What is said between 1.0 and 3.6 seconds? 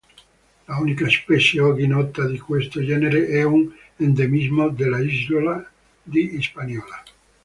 specie oggi nota di questo genere è